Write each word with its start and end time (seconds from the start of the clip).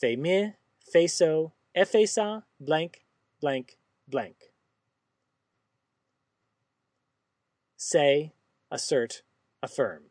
Fais 0.00 0.16
mi, 0.16 0.54
fais 0.80 1.08
so, 1.08 1.52
ça, 2.06 2.44
blank, 2.60 3.04
blank, 3.40 3.76
blank. 4.06 4.36
Say, 7.76 8.32
assert, 8.70 9.22
affirm. 9.60 10.04